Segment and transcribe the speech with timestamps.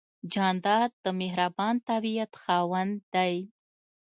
[0.33, 3.35] جانداد د مهربان طبیعت خاوند دی.